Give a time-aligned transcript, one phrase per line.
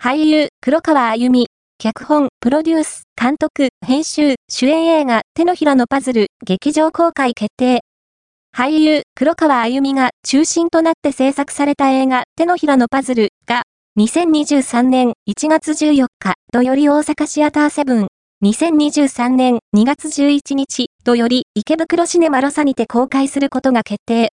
[0.00, 7.80] 俳優、黒川あゆみ、脚本、プロデュース、監督、編集、主演映画、手のひらのパズル、劇場公開決定。
[8.56, 13.64] 俳優、黒川あゆみが中心となって制作された映画、手のひらのパズルが、
[13.98, 18.06] 2023年1月14日土より大阪シアターセブン、
[18.44, 24.26] 2023年2月11日土より池袋シネマロサにて公開することが決定。